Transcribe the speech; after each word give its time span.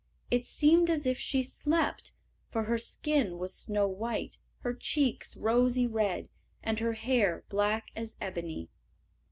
It 0.31 0.47
seemed 0.47 0.89
as 0.89 1.05
if 1.05 1.19
she 1.19 1.43
slept; 1.43 2.11
for 2.49 2.63
her 2.63 2.79
skin 2.79 3.37
was 3.37 3.53
snow 3.53 3.87
white, 3.87 4.39
her 4.61 4.73
cheeks 4.73 5.37
rosy 5.37 5.85
red, 5.85 6.27
and 6.63 6.79
her 6.79 6.93
hair 6.93 7.43
black 7.49 7.91
as 7.95 8.15
ebony. 8.19 8.71